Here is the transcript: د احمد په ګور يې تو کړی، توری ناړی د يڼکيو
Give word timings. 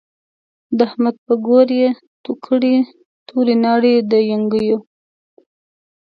د 0.77 0.79
احمد 0.87 1.15
په 1.25 1.33
ګور 1.45 1.67
يې 1.79 1.89
تو 2.23 2.31
کړی، 2.45 2.75
توری 3.27 3.55
ناړی 3.63 3.95
د 4.11 4.13
يڼکيو 4.31 4.77